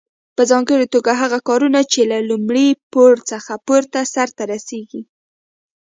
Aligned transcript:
په 0.35 0.41
ځانګړي 0.51 0.85
توګه 0.93 1.11
هغه 1.21 1.39
کارونه 1.49 1.79
چې 1.91 2.01
له 2.11 2.17
لومړي 2.29 2.67
پوړ 2.91 3.13
څخه 3.31 3.53
پورته 3.67 3.99
سرته 4.13 4.43
رسیږي. 4.53 5.01